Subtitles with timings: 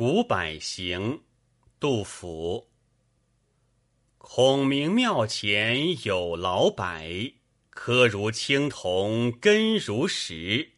[0.00, 1.22] 古柏行，
[1.80, 2.68] 杜甫。
[4.16, 6.84] 孔明庙前有老柏，
[7.68, 10.74] 柯如青铜，根如石。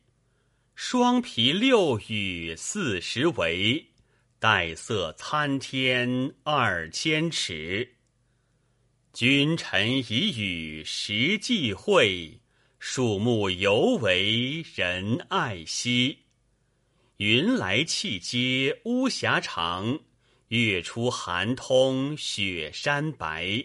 [0.74, 3.88] 双皮六羽四十围，
[4.38, 7.96] 带色参天二千尺。
[9.12, 12.40] 君臣以与时际会，
[12.78, 16.20] 树木犹为人爱惜。
[17.20, 20.00] 云来气接巫峡长，
[20.48, 23.62] 月出寒通雪山白。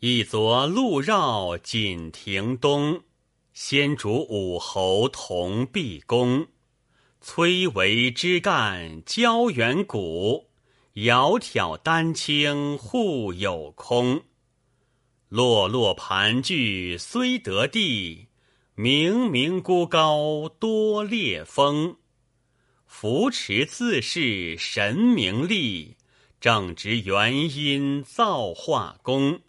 [0.00, 3.00] 一昨路绕锦亭东，
[3.54, 6.48] 先主武侯同毕公。
[7.22, 10.50] 崔嵬枝干交远古，
[10.92, 14.22] 窈窕丹青互有空。
[15.30, 18.26] 落落盘踞虽得地，
[18.76, 21.96] 冥冥孤高多烈风。
[22.86, 25.96] 扶持自是神明力，
[26.40, 29.40] 正直元因造化功。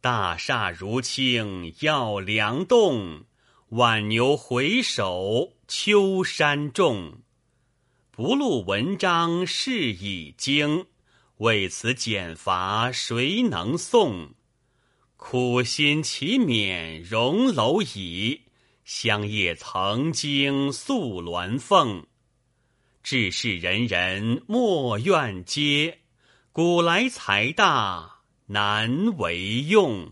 [0.00, 3.24] 大厦如倾要梁栋，
[3.70, 7.20] 挽牛回首秋山重。
[8.10, 10.86] 不录文章是已经，
[11.38, 14.34] 为此减罚谁能送？
[15.16, 18.42] 苦心岂免荣蝼蚁，
[18.84, 22.06] 香叶曾经宿鸾凤。
[23.04, 25.94] 志士人人莫怨嗟，
[26.52, 30.10] 古来财大难为用。